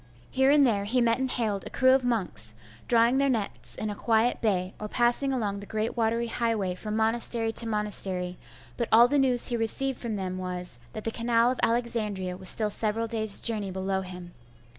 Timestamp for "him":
14.01-14.33